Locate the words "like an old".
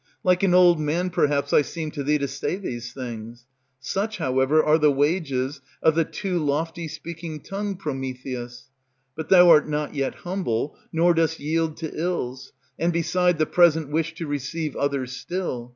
0.23-0.79